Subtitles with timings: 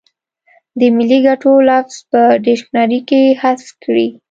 [0.79, 4.07] د ملي ګټو لفظ په ډکشنري کې حذف کړي.